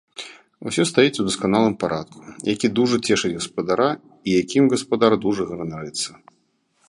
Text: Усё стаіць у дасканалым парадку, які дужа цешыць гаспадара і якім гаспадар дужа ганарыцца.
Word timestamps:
Усё 0.69 0.83
стаіць 0.91 1.19
у 1.23 1.25
дасканалым 1.27 1.75
парадку, 1.83 2.19
які 2.53 2.67
дужа 2.79 2.97
цешыць 3.07 3.33
гаспадара 3.37 3.89
і 3.97 4.29
якім 4.43 4.63
гаспадар 4.75 5.13
дужа 5.27 5.43
ганарыцца. 5.59 6.09